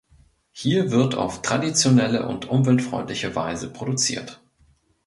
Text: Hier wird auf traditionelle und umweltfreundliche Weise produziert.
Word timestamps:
Hier 0.51 0.89
wird 0.89 1.13
auf 1.13 1.43
traditionelle 1.43 2.27
und 2.27 2.49
umweltfreundliche 2.49 3.35
Weise 3.35 3.69
produziert. 3.71 4.41